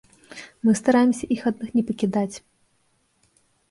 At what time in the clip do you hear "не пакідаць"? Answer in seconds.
1.79-2.35